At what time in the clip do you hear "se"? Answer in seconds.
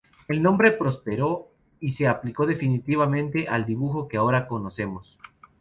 1.91-2.07